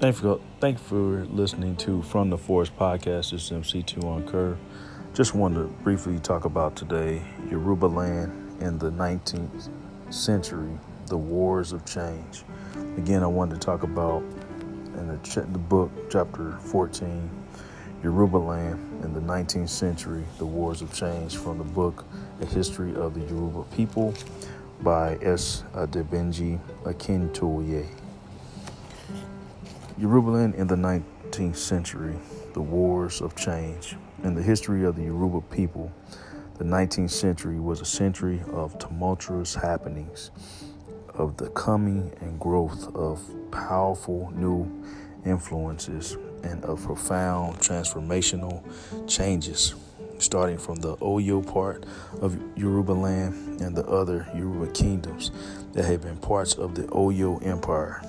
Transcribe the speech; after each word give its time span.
Thank 0.00 0.16
for 0.16 0.40
thank 0.60 0.78
you 0.78 0.84
for 0.84 1.26
listening 1.26 1.76
to 1.76 2.00
From 2.00 2.30
the 2.30 2.38
Forest 2.38 2.74
podcast. 2.78 3.32
This 3.32 3.34
is 3.34 3.50
MC2 3.50 4.02
on 4.02 4.26
Kerr. 4.26 4.56
Just 5.12 5.34
wanted 5.34 5.56
to 5.56 5.64
briefly 5.84 6.18
talk 6.20 6.46
about 6.46 6.74
today 6.74 7.20
Yoruba 7.50 7.84
land 7.84 8.32
in 8.62 8.78
the 8.78 8.90
19th 8.92 9.68
century, 10.08 10.72
the 11.08 11.18
wars 11.18 11.72
of 11.72 11.84
change. 11.84 12.44
Again, 12.96 13.22
I 13.22 13.26
wanted 13.26 13.56
to 13.56 13.60
talk 13.60 13.82
about 13.82 14.22
in 14.96 15.06
the, 15.08 15.40
the 15.52 15.58
book, 15.58 15.90
chapter 16.10 16.52
14, 16.52 17.28
Yoruba 18.02 18.38
land 18.38 19.04
in 19.04 19.12
the 19.12 19.20
19th 19.20 19.68
century, 19.68 20.24
the 20.38 20.46
wars 20.46 20.80
of 20.80 20.94
change, 20.94 21.36
from 21.36 21.58
the 21.58 21.64
book 21.64 22.06
A 22.40 22.46
History 22.46 22.94
of 22.94 23.12
the 23.12 23.20
Yoruba 23.26 23.64
People 23.76 24.14
by 24.80 25.18
S. 25.20 25.62
Adebanji 25.74 26.58
Akintoye. 26.84 27.99
Yorubaland 30.00 30.54
in 30.54 30.66
the 30.66 30.76
19th 30.76 31.56
century, 31.56 32.16
the 32.54 32.60
wars 32.62 33.20
of 33.20 33.36
change. 33.36 33.96
In 34.24 34.34
the 34.34 34.42
history 34.42 34.82
of 34.86 34.96
the 34.96 35.02
Yoruba 35.02 35.42
people, 35.54 35.92
the 36.56 36.64
19th 36.64 37.10
century 37.10 37.60
was 37.60 37.82
a 37.82 37.84
century 37.84 38.42
of 38.50 38.78
tumultuous 38.78 39.54
happenings, 39.54 40.30
of 41.12 41.36
the 41.36 41.50
coming 41.50 42.10
and 42.22 42.40
growth 42.40 42.96
of 42.96 43.20
powerful 43.50 44.32
new 44.34 44.66
influences, 45.26 46.16
and 46.44 46.64
of 46.64 46.82
profound 46.82 47.58
transformational 47.58 48.62
changes, 49.06 49.74
starting 50.18 50.56
from 50.56 50.76
the 50.76 50.96
Oyo 50.96 51.46
part 51.46 51.84
of 52.22 52.40
Yoruba 52.56 52.92
land 52.92 53.60
and 53.60 53.76
the 53.76 53.84
other 53.84 54.26
Yoruba 54.34 54.72
kingdoms 54.72 55.30
that 55.74 55.84
had 55.84 56.00
been 56.00 56.16
parts 56.16 56.54
of 56.54 56.74
the 56.74 56.84
Oyo 56.84 57.44
Empire. 57.44 58.00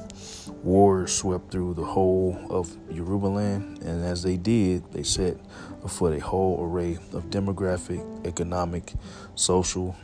Wars 0.63 1.11
swept 1.13 1.51
through 1.51 1.73
the 1.73 1.83
whole 1.83 2.37
of 2.49 2.75
Yoruba 2.91 3.25
land, 3.27 3.81
and 3.81 4.03
as 4.05 4.21
they 4.21 4.37
did, 4.37 4.91
they 4.93 5.01
set 5.03 5.37
afoot 5.83 6.13
a 6.15 6.19
whole 6.19 6.63
array 6.63 6.99
of 7.13 7.29
demographic, 7.31 8.27
economic, 8.27 8.93
social, 9.35 9.95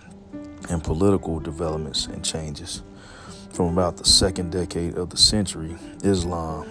and 0.70 0.84
political 0.84 1.40
developments 1.40 2.08
and 2.08 2.26
changes. 2.26 2.82
From 3.52 3.68
about 3.68 3.98
the 3.98 4.06
second 4.06 4.52
decade 4.52 4.96
of 4.98 5.10
the 5.12 5.18
century, 5.18 5.76
Islam, 6.04 6.68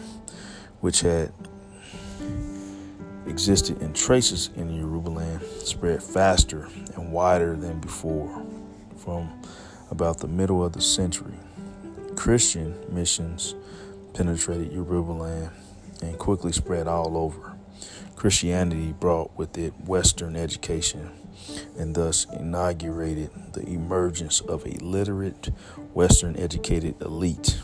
which 0.80 1.00
had 1.00 1.33
existed 3.27 3.80
in 3.83 3.92
traces 3.92 4.50
in 4.56 4.74
Yoruba 4.74 5.11
land, 5.11 5.42
spread 5.42 6.02
faster 6.02 6.68
and 6.96 7.12
wider 7.12 7.56
than 7.56 7.80
before. 7.80 8.44
From 8.96 9.30
about 9.91 10.18
the 10.18 10.28
middle 10.28 10.64
of 10.64 10.72
the 10.72 10.80
century, 10.80 11.34
Christian 12.17 12.75
missions 12.89 13.55
penetrated 14.14 14.72
Yoruba 14.72 15.12
land 15.12 15.50
and 16.03 16.19
quickly 16.19 16.50
spread 16.50 16.89
all 16.89 17.17
over. 17.17 17.55
Christianity 18.17 18.92
brought 18.98 19.36
with 19.36 19.56
it 19.58 19.73
Western 19.84 20.34
education 20.34 21.11
and 21.78 21.95
thus 21.95 22.27
inaugurated 22.33 23.31
the 23.53 23.62
emergence 23.69 24.41
of 24.41 24.67
a 24.67 24.70
literate, 24.84 25.50
Western 25.92 26.36
educated 26.36 27.00
elite. 27.03 27.61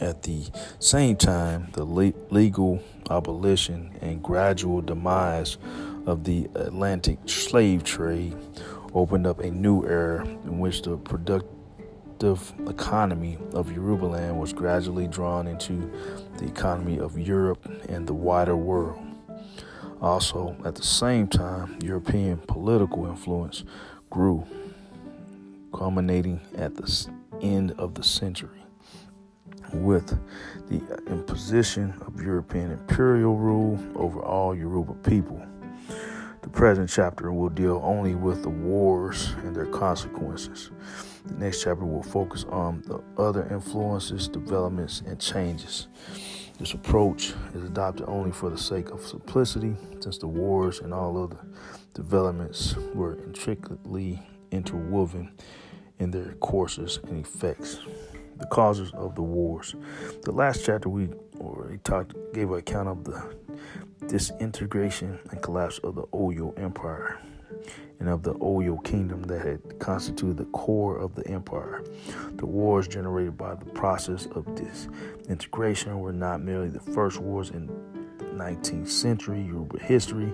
At 0.00 0.22
the 0.22 0.46
same 0.78 1.16
time, 1.16 1.68
the 1.72 1.84
legal 1.84 2.80
abolition 3.10 3.96
and 4.00 4.22
gradual 4.22 4.80
demise 4.80 5.58
of 6.06 6.24
the 6.24 6.48
Atlantic 6.54 7.18
slave 7.26 7.82
trade 7.82 8.36
opened 8.94 9.26
up 9.26 9.40
a 9.40 9.50
new 9.50 9.84
era 9.84 10.24
in 10.24 10.60
which 10.60 10.82
the 10.82 10.96
productive 12.18 12.68
economy 12.68 13.38
of 13.52 13.68
Yorubaland 13.68 14.36
was 14.38 14.52
gradually 14.52 15.06
drawn 15.06 15.46
into 15.46 15.90
the 16.38 16.46
economy 16.46 16.98
of 16.98 17.16
Europe 17.16 17.64
and 17.88 18.06
the 18.08 18.12
wider 18.14 18.56
world. 18.56 18.98
Also, 20.02 20.56
at 20.64 20.74
the 20.74 20.82
same 20.82 21.28
time, 21.28 21.78
European 21.80 22.38
political 22.38 23.06
influence 23.06 23.64
grew, 24.10 24.44
culminating 25.72 26.40
at 26.56 26.74
the 26.74 27.08
end 27.40 27.72
of 27.78 27.94
the 27.94 28.02
century 28.02 28.62
with 29.72 30.18
the 30.68 30.80
imposition 31.06 31.94
of 32.06 32.20
European 32.20 32.72
imperial 32.72 33.36
rule 33.36 33.78
over 33.94 34.20
all 34.20 34.54
Yoruba 34.56 34.94
people. 35.08 35.40
The 36.48 36.54
present 36.56 36.88
chapter 36.88 37.30
will 37.30 37.50
deal 37.50 37.78
only 37.84 38.14
with 38.14 38.42
the 38.42 38.48
wars 38.48 39.34
and 39.44 39.54
their 39.54 39.66
consequences. 39.66 40.70
The 41.26 41.34
next 41.34 41.62
chapter 41.62 41.84
will 41.84 42.02
focus 42.02 42.46
on 42.48 42.82
the 42.86 43.02
other 43.22 43.46
influences, 43.50 44.28
developments, 44.28 45.02
and 45.06 45.20
changes. 45.20 45.88
This 46.58 46.72
approach 46.72 47.34
is 47.54 47.64
adopted 47.64 48.08
only 48.08 48.32
for 48.32 48.48
the 48.48 48.56
sake 48.56 48.88
of 48.88 49.06
simplicity, 49.06 49.76
since 50.00 50.16
the 50.16 50.26
wars 50.26 50.80
and 50.80 50.94
all 50.94 51.22
other 51.22 51.36
developments 51.92 52.74
were 52.94 53.18
intricately 53.24 54.18
interwoven 54.50 55.32
in 55.98 56.10
their 56.10 56.32
courses 56.36 56.98
and 57.08 57.26
effects. 57.26 57.78
The 58.38 58.46
causes 58.46 58.90
of 58.94 59.14
the 59.14 59.22
wars. 59.22 59.74
The 60.22 60.32
last 60.32 60.64
chapter 60.64 60.88
we 60.88 61.08
already 61.40 61.78
talked 61.78 62.14
gave 62.32 62.50
an 62.50 62.58
account 62.58 62.88
of 62.88 63.04
the 63.04 63.34
disintegration 64.06 65.18
and 65.30 65.42
collapse 65.42 65.78
of 65.78 65.94
the 65.96 66.04
Oyo 66.14 66.58
Empire 66.58 67.20
and 68.00 68.08
of 68.08 68.22
the 68.22 68.34
Oyo 68.34 68.82
kingdom 68.84 69.22
that 69.24 69.44
had 69.44 69.78
constituted 69.80 70.36
the 70.36 70.44
core 70.46 70.96
of 70.98 71.14
the 71.14 71.26
empire. 71.26 71.82
The 72.36 72.46
wars 72.46 72.86
generated 72.86 73.36
by 73.36 73.54
the 73.56 73.64
process 73.66 74.26
of 74.26 74.46
disintegration 74.54 75.98
were 76.00 76.12
not 76.12 76.40
merely 76.40 76.68
the 76.68 76.80
first 76.80 77.18
wars 77.18 77.50
in 77.50 77.68
19th 78.38 78.88
century 78.88 79.42
Yoruba 79.42 79.80
history, 79.80 80.32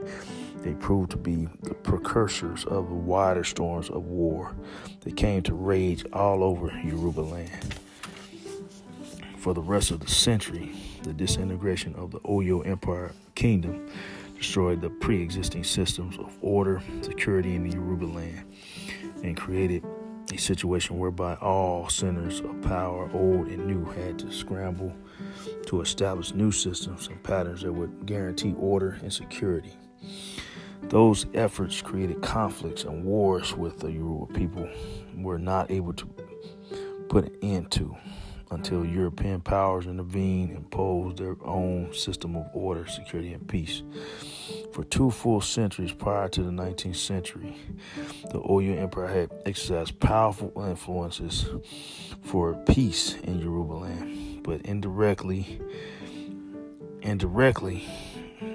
they 0.58 0.74
proved 0.74 1.10
to 1.12 1.16
be 1.16 1.48
the 1.62 1.74
precursors 1.74 2.64
of 2.66 2.88
the 2.88 2.94
wider 2.94 3.44
storms 3.44 3.88
of 3.90 4.04
war 4.06 4.54
that 5.00 5.16
came 5.16 5.42
to 5.42 5.54
rage 5.54 6.04
all 6.12 6.44
over 6.44 6.68
Yoruba 6.84 7.20
land. 7.22 7.74
For 9.44 9.52
the 9.52 9.60
rest 9.60 9.90
of 9.90 10.00
the 10.00 10.08
century, 10.08 10.72
the 11.02 11.12
disintegration 11.12 11.94
of 11.96 12.10
the 12.12 12.20
Oyo 12.20 12.66
Empire 12.66 13.12
kingdom 13.34 13.90
destroyed 14.38 14.80
the 14.80 14.88
pre 14.88 15.20
existing 15.22 15.64
systems 15.64 16.16
of 16.16 16.34
order, 16.40 16.80
security 17.02 17.54
in 17.54 17.68
the 17.68 17.76
Yoruba 17.76 18.06
land, 18.06 18.46
and 19.22 19.36
created 19.36 19.84
a 20.32 20.38
situation 20.38 20.98
whereby 20.98 21.34
all 21.42 21.90
centers 21.90 22.40
of 22.40 22.62
power, 22.62 23.10
old 23.12 23.48
and 23.48 23.66
new, 23.66 23.84
had 23.84 24.18
to 24.20 24.32
scramble 24.32 24.96
to 25.66 25.82
establish 25.82 26.32
new 26.32 26.50
systems 26.50 27.08
and 27.08 27.22
patterns 27.22 27.60
that 27.60 27.72
would 27.74 28.06
guarantee 28.06 28.54
order 28.56 28.98
and 29.02 29.12
security. 29.12 29.74
Those 30.84 31.26
efforts 31.34 31.82
created 31.82 32.22
conflicts 32.22 32.84
and 32.84 33.04
wars 33.04 33.54
with 33.54 33.78
the 33.80 33.92
Yoruba 33.92 34.32
people 34.32 34.66
were 35.14 35.38
not 35.38 35.70
able 35.70 35.92
to 35.92 36.06
put 37.10 37.26
an 37.26 37.36
end 37.42 37.70
to 37.72 37.94
until 38.54 38.84
European 38.84 39.40
powers 39.40 39.86
intervened 39.86 40.50
and 40.50 40.58
imposed 40.58 41.18
their 41.18 41.36
own 41.44 41.92
system 41.92 42.36
of 42.36 42.46
order, 42.52 42.86
security, 42.86 43.32
and 43.32 43.46
peace. 43.46 43.82
For 44.72 44.84
two 44.84 45.10
full 45.10 45.40
centuries 45.40 45.92
prior 45.92 46.28
to 46.30 46.42
the 46.42 46.50
19th 46.50 46.96
century, 46.96 47.56
the 48.32 48.40
Oyo 48.40 48.78
Empire 48.80 49.08
had 49.08 49.30
exercised 49.44 50.00
powerful 50.00 50.52
influences 50.66 51.46
for 52.22 52.54
peace 52.66 53.14
in 53.24 53.38
Yoruba 53.40 53.72
land, 53.74 54.42
but 54.42 54.62
indirectly, 54.62 55.60
indirectly, 57.02 57.84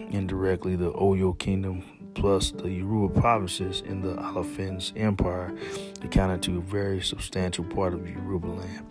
indirectly, 0.10 0.76
the 0.76 0.92
Oyo 0.94 1.38
Kingdom 1.38 1.84
plus 2.20 2.52
the 2.52 2.70
Yoruba 2.70 3.18
provinces 3.22 3.82
in 3.86 4.02
the 4.02 4.14
Alafins 4.16 4.92
Empire 5.00 5.56
accounted 6.04 6.44
to 6.44 6.58
a 6.58 6.62
very 6.62 7.02
substantial 7.02 7.64
part 7.64 7.94
of 7.94 8.08
Yoruba 8.08 8.48
land. 8.48 8.86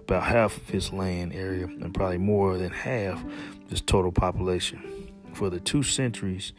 About 0.00 0.24
half 0.24 0.58
of 0.58 0.74
its 0.74 0.92
land 0.92 1.32
area, 1.32 1.64
and 1.64 1.94
probably 1.94 2.18
more 2.18 2.58
than 2.58 2.70
half 2.70 3.24
its 3.70 3.80
total 3.80 4.12
population. 4.12 5.10
For 5.32 5.48
the 5.48 5.60
two 5.60 5.82
centuries, 5.82 6.52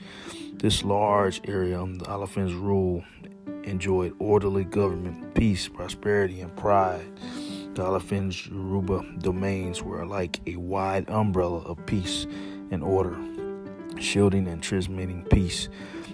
this 0.56 0.84
large 0.84 1.42
area 1.48 1.80
under 1.80 2.00
the 2.00 2.06
Alafins 2.06 2.60
rule 2.60 3.04
enjoyed 3.64 4.16
orderly 4.18 4.64
government, 4.64 5.36
peace, 5.36 5.68
prosperity, 5.68 6.42
and 6.42 6.56
pride. 6.58 7.06
The 7.76 7.84
Alafins 7.84 8.50
Yoruba 8.50 9.06
domains 9.20 9.84
were 9.84 10.04
like 10.08 10.40
a 10.48 10.56
wide 10.56 11.08
umbrella 11.08 11.60
of 11.60 11.86
peace 11.86 12.26
and 12.72 12.82
order, 12.84 13.16
shielding 14.00 14.48
and 14.48 14.64
transmitting 14.64 15.24
peace 15.26 15.70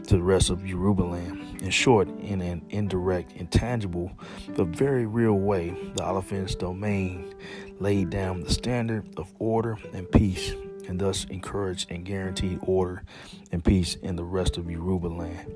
to 0.08 0.16
the 0.18 0.24
rest 0.24 0.50
of 0.50 0.66
Yoruba 0.66 1.04
land. 1.04 1.62
In 1.62 1.70
short, 1.70 2.08
in 2.20 2.42
an 2.42 2.64
indirect, 2.70 3.34
intangible, 3.34 4.12
but 4.56 4.68
very 4.68 5.06
real 5.06 5.36
way, 5.36 5.70
the 5.96 6.02
Alafins 6.04 6.58
domain 6.58 7.34
laid 7.80 8.10
down 8.10 8.42
the 8.42 8.52
standard 8.52 9.06
of 9.18 9.32
order 9.40 9.78
and 9.94 10.10
peace, 10.12 10.54
and 10.88 11.00
thus 11.00 11.26
encouraged 11.26 11.92
and 11.92 12.06
guaranteed 12.06 12.60
order 12.64 13.04
and 13.52 13.64
peace 13.64 13.96
in 13.96 14.16
the 14.16 14.24
rest 14.24 14.58
of 14.58 14.70
Yoruba 14.70 15.08
land. 15.08 15.54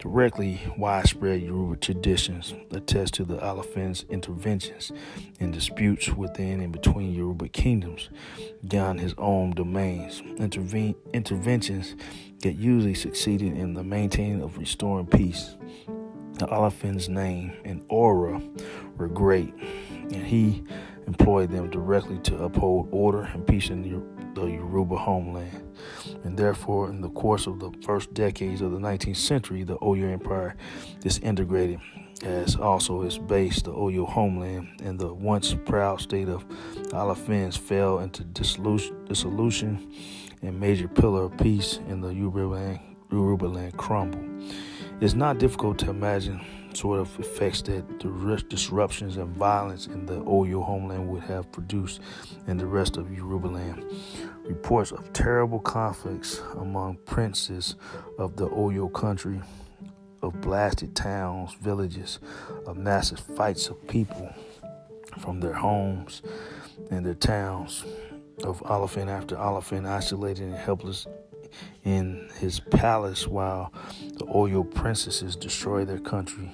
Directly 0.00 0.60
widespread 0.76 1.42
Yoruba 1.42 1.76
traditions 1.76 2.54
attest 2.72 3.14
to 3.14 3.24
the 3.24 3.36
Alaafin's 3.36 4.04
interventions 4.10 4.90
in 5.38 5.52
disputes 5.52 6.08
within 6.08 6.60
and 6.60 6.72
between 6.72 7.14
Yoruba 7.14 7.48
kingdoms 7.48 8.10
beyond 8.66 9.00
his 9.00 9.14
own 9.18 9.52
domains. 9.52 10.20
Interven- 10.38 10.96
interventions 11.12 11.94
that 12.40 12.54
usually 12.54 12.94
succeeded 12.94 13.56
in 13.56 13.74
the 13.74 13.84
maintaining 13.84 14.42
of 14.42 14.58
restoring 14.58 15.06
peace. 15.06 15.54
The 16.38 16.46
Alaafin's 16.46 17.08
name 17.08 17.52
and 17.64 17.84
aura 17.88 18.42
were 18.96 19.08
great, 19.08 19.54
and 19.92 20.26
he 20.26 20.64
employed 21.06 21.50
them 21.50 21.70
directly 21.70 22.18
to 22.20 22.42
uphold 22.42 22.88
order 22.90 23.22
and 23.22 23.46
peace 23.46 23.70
in 23.70 23.82
the, 23.82 24.02
the 24.34 24.46
Yoruba 24.46 24.96
homeland. 24.96 25.76
And 26.24 26.38
therefore, 26.38 26.88
in 26.88 27.00
the 27.00 27.10
course 27.10 27.46
of 27.46 27.60
the 27.60 27.70
first 27.84 28.12
decades 28.14 28.60
of 28.60 28.72
the 28.72 28.78
19th 28.78 29.16
century, 29.16 29.62
the 29.64 29.76
Oyo 29.78 30.12
Empire 30.12 30.56
disintegrated 31.00 31.80
as 32.22 32.54
also 32.56 33.02
its 33.02 33.18
base, 33.18 33.62
the 33.62 33.72
Oyo 33.72 34.08
homeland, 34.08 34.68
and 34.82 34.98
the 34.98 35.12
once 35.12 35.54
proud 35.64 36.00
state 36.00 36.28
of 36.28 36.46
Alaafins 36.90 37.58
fell 37.58 37.98
into 37.98 38.22
dissolution 38.24 39.92
and 40.42 40.58
major 40.60 40.88
pillar 40.88 41.24
of 41.24 41.36
peace 41.38 41.78
in 41.88 42.00
the 42.00 42.08
Yoruba 42.14 42.54
land, 42.54 42.80
Yoruba 43.10 43.46
land 43.46 43.76
crumbled. 43.76 44.24
It's 45.00 45.14
not 45.14 45.38
difficult 45.38 45.78
to 45.80 45.90
imagine 45.90 46.40
sort 46.76 47.00
of 47.00 47.18
effects 47.20 47.62
that 47.62 48.00
the 48.00 48.44
disruptions 48.48 49.16
and 49.16 49.36
violence 49.36 49.86
in 49.86 50.06
the 50.06 50.20
Oyo 50.24 50.64
homeland 50.64 51.08
would 51.08 51.22
have 51.24 51.50
produced 51.52 52.00
in 52.46 52.56
the 52.56 52.66
rest 52.66 52.96
of 52.96 53.12
Yoruba 53.16 53.46
land. 53.48 53.84
Reports 54.44 54.92
of 54.92 55.12
terrible 55.12 55.60
conflicts 55.60 56.40
among 56.58 56.96
princes 57.04 57.76
of 58.18 58.36
the 58.36 58.48
Oyo 58.48 58.92
country, 58.92 59.40
of 60.22 60.40
blasted 60.40 60.94
towns, 60.94 61.54
villages, 61.54 62.18
of 62.66 62.76
massive 62.76 63.20
fights 63.20 63.68
of 63.68 63.86
people 63.88 64.32
from 65.18 65.40
their 65.40 65.54
homes 65.54 66.22
and 66.90 67.04
their 67.04 67.14
towns, 67.14 67.84
of 68.44 68.60
Alaafin 68.62 69.08
after 69.08 69.36
Alaafin 69.36 69.86
isolated 69.86 70.44
and 70.44 70.54
helpless 70.54 71.06
in 71.84 72.28
his 72.38 72.60
palace 72.60 73.26
while 73.26 73.72
the 74.18 74.26
Oyo 74.26 74.62
princesses 74.74 75.36
destroy 75.36 75.84
their 75.84 75.98
country 75.98 76.50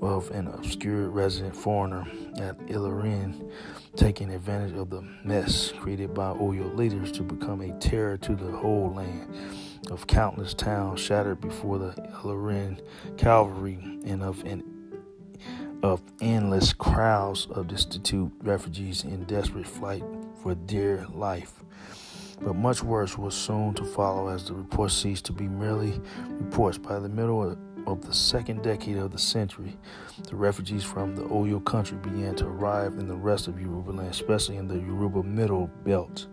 of 0.00 0.30
an 0.32 0.48
obscure 0.48 1.08
resident 1.10 1.54
foreigner 1.54 2.06
at 2.38 2.58
Ilorin, 2.66 3.50
taking 3.94 4.30
advantage 4.30 4.76
of 4.76 4.90
the 4.90 5.02
mess 5.24 5.72
created 5.78 6.12
by 6.14 6.32
Oyo 6.32 6.74
leaders 6.74 7.12
to 7.12 7.22
become 7.22 7.60
a 7.60 7.78
terror 7.78 8.16
to 8.18 8.34
the 8.34 8.50
whole 8.50 8.92
land, 8.92 9.34
of 9.90 10.06
countless 10.06 10.54
towns 10.54 11.00
shattered 11.00 11.40
before 11.40 11.78
the 11.78 11.92
Ilorin 12.22 12.80
cavalry, 13.16 13.78
and 14.04 14.22
of 14.22 14.44
an 14.44 14.64
of 15.82 16.00
endless 16.20 16.72
crowds 16.72 17.46
of 17.50 17.66
destitute 17.66 18.30
refugees 18.42 19.02
in 19.02 19.24
desperate 19.24 19.66
flight 19.66 20.04
for 20.40 20.54
dear 20.54 21.06
life. 21.12 21.62
But 22.44 22.56
much 22.56 22.82
worse 22.82 23.16
was 23.16 23.34
soon 23.34 23.74
to 23.74 23.84
follow 23.84 24.28
as 24.28 24.46
the 24.46 24.54
reports 24.54 24.94
ceased 24.94 25.24
to 25.26 25.32
be 25.32 25.46
merely 25.46 26.00
reports. 26.28 26.76
By 26.76 26.98
the 26.98 27.08
middle 27.08 27.56
of 27.86 28.04
the 28.06 28.12
second 28.14 28.62
decade 28.62 28.96
of 28.96 29.12
the 29.12 29.18
century, 29.18 29.76
the 30.28 30.34
refugees 30.36 30.82
from 30.82 31.14
the 31.14 31.22
Oyo 31.22 31.64
country 31.64 31.98
began 31.98 32.34
to 32.36 32.46
arrive 32.46 32.94
in 32.94 33.06
the 33.06 33.14
rest 33.14 33.46
of 33.46 33.60
Yoruba 33.60 33.92
land, 33.92 34.10
especially 34.10 34.56
in 34.56 34.66
the 34.66 34.74
Yoruba 34.78 35.22
Middle 35.22 35.68
Belt. 35.84 36.26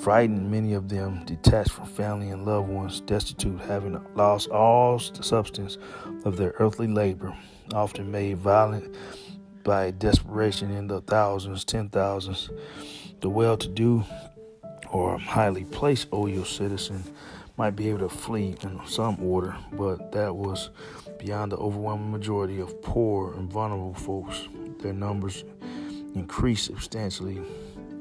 Frightened, 0.00 0.50
many 0.50 0.72
of 0.74 0.88
them 0.88 1.24
detached 1.24 1.70
from 1.72 1.86
family 1.86 2.30
and 2.30 2.44
loved 2.44 2.68
ones, 2.68 3.00
destitute, 3.02 3.60
having 3.60 3.98
lost 4.14 4.48
all 4.48 4.98
the 4.98 5.22
substance 5.22 5.78
of 6.24 6.36
their 6.36 6.54
earthly 6.58 6.86
labor, 6.88 7.34
often 7.72 8.10
made 8.10 8.38
violent 8.38 8.94
by 9.62 9.90
desperation 9.92 10.70
in 10.70 10.86
the 10.88 11.00
thousands, 11.02 11.64
ten 11.64 11.88
thousands. 11.88 12.50
The 13.20 13.30
well 13.30 13.56
to 13.56 13.68
do 13.68 14.04
or 14.94 15.16
a 15.16 15.18
highly 15.18 15.64
placed 15.64 16.08
Oyo 16.12 16.46
citizen 16.46 17.02
might 17.56 17.72
be 17.72 17.88
able 17.88 17.98
to 17.98 18.08
flee 18.08 18.54
in 18.62 18.80
some 18.86 19.20
order, 19.20 19.56
but 19.72 20.12
that 20.12 20.34
was 20.34 20.70
beyond 21.18 21.50
the 21.50 21.56
overwhelming 21.56 22.12
majority 22.12 22.60
of 22.60 22.80
poor 22.80 23.34
and 23.34 23.50
vulnerable 23.52 23.94
folks. 23.94 24.48
Their 24.78 24.92
numbers 24.92 25.42
increased 26.14 26.66
substantially, 26.66 27.42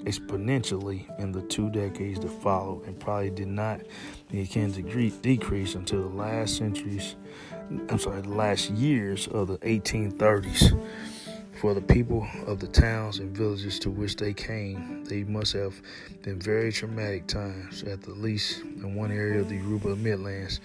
exponentially 0.03 1.19
in 1.19 1.31
the 1.31 1.41
two 1.41 1.71
decades 1.71 2.19
that 2.19 2.29
followed, 2.29 2.85
and 2.85 2.99
probably 2.99 3.31
did 3.31 3.47
not 3.47 3.81
begin 4.29 4.71
to 4.73 5.09
decrease 5.09 5.73
until 5.73 6.07
the 6.07 6.15
last 6.15 6.57
centuries. 6.57 7.15
I'm 7.89 7.97
sorry, 7.97 8.21
the 8.21 8.29
last 8.29 8.69
years 8.69 9.27
of 9.27 9.47
the 9.47 9.57
1830s. 9.59 10.79
For 11.63 11.73
the 11.73 11.79
people 11.79 12.27
of 12.45 12.59
the 12.59 12.67
towns 12.67 13.19
and 13.19 13.33
villages 13.33 13.79
to 13.79 13.89
which 13.89 14.17
they 14.17 14.33
came, 14.33 15.05
they 15.05 15.23
must 15.23 15.53
have 15.53 15.81
been 16.21 16.37
very 16.37 16.73
traumatic 16.73 17.25
times, 17.25 17.83
at 17.83 18.01
the 18.01 18.11
least 18.11 18.59
in 18.63 18.95
one 18.95 19.13
area 19.13 19.39
of 19.39 19.47
the 19.47 19.55
Yoruba 19.55 19.95
Midlands, 19.95 20.59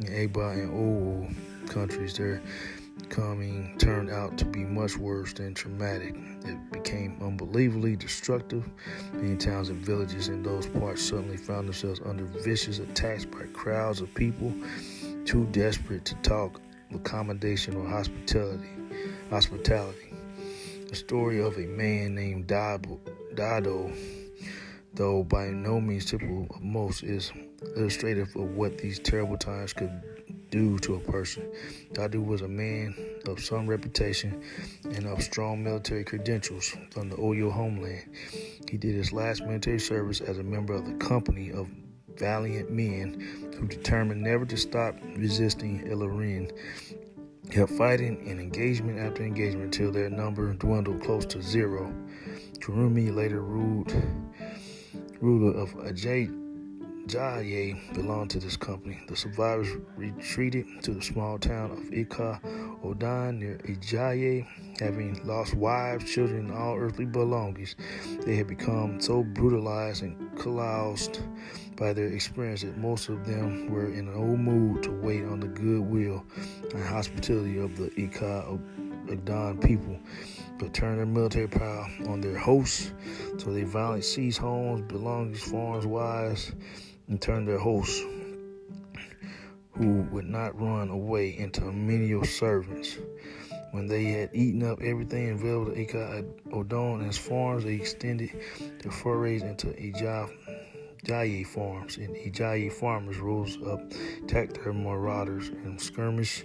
in 0.00 0.06
Aba 0.06 0.48
and 0.52 0.70
Owo 0.70 1.68
countries. 1.68 2.16
Their 2.16 2.40
coming 3.10 3.76
turned 3.76 4.08
out 4.08 4.38
to 4.38 4.46
be 4.46 4.60
much 4.60 4.96
worse 4.96 5.34
than 5.34 5.52
traumatic. 5.52 6.14
It 6.46 6.72
became 6.72 7.18
unbelievably 7.20 7.96
destructive. 7.96 8.66
Many 9.12 9.36
towns 9.36 9.68
and 9.68 9.84
villages 9.84 10.28
in 10.28 10.42
those 10.42 10.66
parts 10.66 11.02
suddenly 11.02 11.36
found 11.36 11.66
themselves 11.66 12.00
under 12.06 12.24
vicious 12.24 12.78
attacks 12.78 13.26
by 13.26 13.42
crowds 13.52 14.00
of 14.00 14.14
people 14.14 14.54
too 15.26 15.44
desperate 15.52 16.06
to 16.06 16.14
talk 16.22 16.58
of 16.88 16.96
accommodation 16.96 17.76
or 17.76 17.86
hospitality. 17.86 18.70
Hospitality. 19.28 20.17
The 20.88 20.96
story 20.96 21.42
of 21.42 21.58
a 21.58 21.66
man 21.66 22.14
named 22.14 22.46
Dado, 22.46 23.92
though 24.94 25.22
by 25.22 25.48
no 25.48 25.82
means 25.82 26.06
typical 26.06 26.46
of 26.48 26.62
most, 26.62 27.02
is 27.02 27.30
illustrative 27.76 28.34
of 28.34 28.56
what 28.56 28.78
these 28.78 28.98
terrible 28.98 29.36
times 29.36 29.74
could 29.74 29.90
do 30.50 30.78
to 30.78 30.94
a 30.94 31.00
person. 31.00 31.46
Dadu 31.92 32.24
was 32.24 32.40
a 32.40 32.48
man 32.48 32.94
of 33.26 33.38
some 33.38 33.66
reputation 33.66 34.42
and 34.84 35.04
of 35.04 35.22
strong 35.22 35.62
military 35.62 36.04
credentials 36.04 36.74
from 36.90 37.10
the 37.10 37.16
Oyo 37.16 37.52
homeland. 37.52 38.08
He 38.70 38.78
did 38.78 38.94
his 38.94 39.12
last 39.12 39.42
military 39.42 39.80
service 39.80 40.22
as 40.22 40.38
a 40.38 40.42
member 40.42 40.72
of 40.72 40.86
the 40.86 40.94
company 40.94 41.52
of 41.52 41.68
valiant 42.16 42.70
men 42.70 43.52
who 43.58 43.66
determined 43.66 44.22
never 44.22 44.46
to 44.46 44.56
stop 44.56 44.96
resisting 45.16 45.86
Ilorin 45.86 46.50
kept 47.50 47.72
fighting 47.72 48.26
in 48.26 48.38
engagement 48.38 48.98
after 48.98 49.22
engagement 49.22 49.74
until 49.74 49.90
their 49.90 50.10
number 50.10 50.52
dwindled 50.54 51.02
close 51.02 51.24
to 51.26 51.42
zero. 51.42 51.92
Kurunmi 52.60 53.14
later 53.14 53.40
ruled 53.40 53.92
ruler 55.20 55.58
of 55.58 55.74
Ajay 55.76 56.28
Jaye 57.08 57.94
belonged 57.94 58.30
to 58.30 58.38
this 58.38 58.56
company. 58.56 59.00
The 59.08 59.16
survivors 59.16 59.68
retreated 59.96 60.66
to 60.82 60.92
the 60.92 61.00
small 61.00 61.38
town 61.38 61.70
of 61.70 61.92
Ika 61.92 62.40
Odan 62.84 63.38
near 63.38 63.58
Ijaye, 63.64 64.46
having 64.78 65.18
lost 65.26 65.54
wives, 65.54 66.04
children, 66.04 66.50
and 66.50 66.52
all 66.52 66.76
earthly 66.76 67.06
belongings. 67.06 67.76
They 68.26 68.36
had 68.36 68.46
become 68.46 69.00
so 69.00 69.22
brutalized 69.24 70.02
and 70.02 70.38
caroused 70.38 71.20
by 71.76 71.94
their 71.94 72.08
experience 72.08 72.60
that 72.62 72.76
most 72.76 73.08
of 73.08 73.26
them 73.26 73.70
were 73.70 73.86
in 73.86 74.12
no 74.12 74.36
mood 74.36 74.82
to 74.82 74.90
wait 74.90 75.24
on 75.24 75.40
the 75.40 75.48
goodwill 75.48 76.24
and 76.74 76.84
hospitality 76.84 77.58
of 77.58 77.76
the 77.78 77.90
Ika 77.98 78.58
Odan 79.06 79.62
people, 79.64 79.98
but 80.58 80.74
turned 80.74 80.98
their 80.98 81.06
military 81.06 81.48
power 81.48 81.88
on 82.06 82.20
their 82.20 82.36
hosts. 82.36 82.92
So 83.38 83.52
they 83.52 83.62
violently 83.62 84.02
seized 84.02 84.38
homes, 84.38 84.82
belongings, 84.82 85.42
farms, 85.42 85.86
wives, 85.86 86.52
and 87.08 87.20
turned 87.20 87.48
their 87.48 87.58
hosts, 87.58 88.00
who 89.72 90.02
would 90.10 90.26
not 90.26 90.60
run 90.60 90.90
away, 90.90 91.36
into 91.38 91.60
menial 91.72 92.24
servants. 92.24 92.98
When 93.70 93.86
they 93.86 94.04
had 94.04 94.30
eaten 94.32 94.62
up 94.62 94.80
everything 94.80 95.30
available 95.30 95.74
to 95.74 96.24
Odon 96.52 97.00
and 97.00 97.06
his 97.06 97.18
farms, 97.18 97.64
they 97.64 97.74
extended 97.74 98.30
their 98.82 98.92
forays 98.92 99.42
into 99.42 99.68
Ijaye 99.68 101.46
farms, 101.46 101.96
and 101.98 102.16
Ijaye 102.16 102.72
farmers 102.72 103.18
rose 103.18 103.58
up, 103.66 103.80
attacked 104.24 104.54
their 104.62 104.72
marauders, 104.72 105.48
and 105.48 105.80
skirmish 105.80 106.44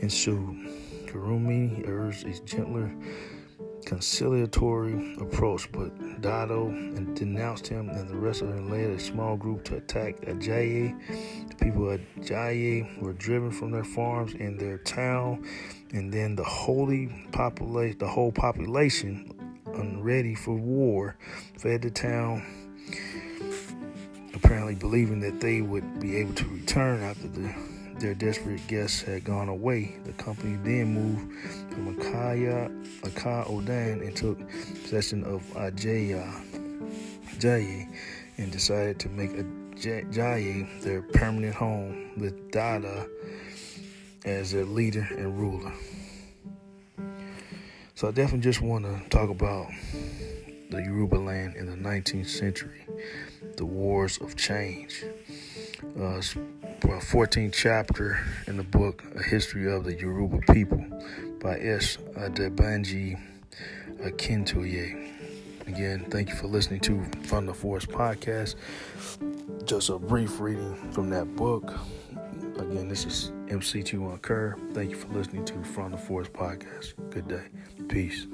ensued. 0.00 0.56
Kurunmi 1.06 1.86
urged 1.86 2.26
a 2.26 2.38
gentler 2.44 2.90
conciliatory 3.84 5.16
approach, 5.20 5.70
but 5.72 6.20
Dado 6.20 6.70
denounced 7.14 7.66
him 7.66 7.88
and 7.88 8.08
the 8.08 8.16
rest 8.16 8.42
of 8.42 8.48
them 8.48 8.70
led 8.70 8.90
a 8.90 8.98
small 8.98 9.36
group 9.36 9.64
to 9.64 9.76
attack 9.76 10.20
Ajayi. 10.22 10.98
The 11.48 11.54
people 11.56 11.90
of 11.90 12.00
Ajayi 12.18 13.00
were 13.00 13.12
driven 13.12 13.50
from 13.50 13.70
their 13.70 13.84
farms 13.84 14.34
and 14.34 14.58
their 14.58 14.78
town, 14.78 15.44
and 15.92 16.12
then 16.12 16.36
the 16.36 16.44
holy 16.44 17.08
population, 17.32 17.98
the 17.98 18.08
whole 18.08 18.32
population, 18.32 19.32
unready 19.74 20.34
for 20.34 20.54
war, 20.54 21.16
fled 21.58 21.82
the 21.82 21.90
town, 21.90 22.44
apparently 24.34 24.74
believing 24.74 25.20
that 25.20 25.40
they 25.40 25.60
would 25.60 26.00
be 26.00 26.16
able 26.16 26.34
to 26.34 26.46
return 26.48 27.02
after 27.02 27.28
the 27.28 27.54
their 28.02 28.14
desperate 28.14 28.66
guests 28.66 29.00
had 29.00 29.22
gone 29.22 29.48
away, 29.48 29.96
the 30.04 30.12
company 30.14 30.56
then 30.64 30.92
moved 30.92 31.32
from 31.72 31.96
Akaya, 31.96 32.68
Akaya 33.02 33.48
Odan 33.48 34.04
and 34.04 34.16
took 34.16 34.38
possession 34.82 35.22
of 35.22 35.40
Ajaya, 35.54 36.28
Jaya 37.38 37.86
and 38.38 38.50
decided 38.50 38.98
to 38.98 39.08
make 39.08 39.30
Jaya 40.10 40.66
their 40.80 41.02
permanent 41.02 41.54
home 41.54 42.10
with 42.18 42.50
Dada 42.50 43.06
as 44.24 44.50
their 44.50 44.64
leader 44.64 45.06
and 45.12 45.38
ruler. 45.38 45.72
So 47.94 48.08
I 48.08 48.10
definitely 48.10 48.40
just 48.40 48.60
want 48.60 48.84
to 48.84 49.08
talk 49.10 49.30
about 49.30 49.68
the 50.70 50.82
Yoruba 50.82 51.16
land 51.16 51.54
in 51.54 51.66
the 51.66 51.76
19th 51.76 52.28
century, 52.28 52.84
the 53.56 53.64
wars 53.64 54.18
of 54.20 54.34
change. 54.36 55.04
Uh, 56.00 56.20
14th 56.88 57.52
chapter 57.52 58.18
in 58.46 58.56
the 58.56 58.62
book 58.64 59.04
A 59.14 59.22
History 59.22 59.72
of 59.72 59.84
the 59.84 59.94
Yoruba 59.94 60.38
People 60.52 60.84
by 61.40 61.58
S. 61.60 61.96
Adebanji 62.14 63.20
Akintoye. 64.00 65.10
Again, 65.68 66.04
thank 66.10 66.28
you 66.28 66.34
for 66.34 66.48
listening 66.48 66.80
to 66.80 67.04
From 67.24 67.46
the 67.46 67.54
Forest 67.54 67.88
podcast. 67.88 68.56
Just 69.64 69.90
a 69.90 69.98
brief 69.98 70.40
reading 70.40 70.74
from 70.92 71.08
that 71.10 71.36
book. 71.36 71.72
Again, 72.58 72.88
this 72.88 73.04
is 73.04 73.30
MC2 73.46 74.10
on 74.12 74.18
Kerr. 74.18 74.56
Thank 74.72 74.90
you 74.90 74.96
for 74.96 75.08
listening 75.08 75.44
to 75.46 75.62
From 75.62 75.92
the 75.92 75.98
Forest 75.98 76.32
podcast. 76.32 76.94
Good 77.10 77.28
day. 77.28 77.44
Peace. 77.88 78.26